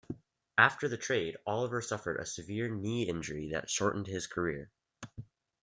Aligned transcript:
After 0.57 0.87
the 0.87 0.97
trade, 0.97 1.37
Oliver 1.45 1.79
suffered 1.79 2.17
a 2.19 2.25
severe 2.25 2.67
knee 2.67 3.07
injury 3.07 3.49
that 3.51 3.69
shortened 3.69 4.07
his 4.07 4.25
career. 4.25 4.71